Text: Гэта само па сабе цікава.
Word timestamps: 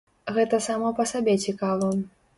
Гэта 0.37 0.59
само 0.67 0.89
па 1.01 1.05
сабе 1.13 1.37
цікава. 1.47 1.95